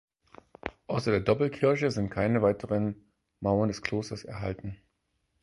[0.87, 4.81] Außer der Doppelkirche sind keine weiteren Mauern des Klosters erhalten.